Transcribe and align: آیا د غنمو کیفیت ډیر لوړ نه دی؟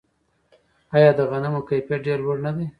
آیا 0.95 1.09
د 1.17 1.21
غنمو 1.29 1.61
کیفیت 1.69 2.01
ډیر 2.05 2.17
لوړ 2.25 2.37
نه 2.45 2.51
دی؟ 2.55 2.65